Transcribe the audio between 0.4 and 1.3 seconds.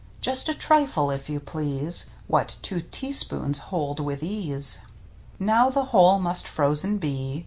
a trifle, if